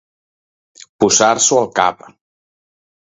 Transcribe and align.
Posar-s'ho 1.03 1.59
al 1.61 1.71
cap. 1.81 2.03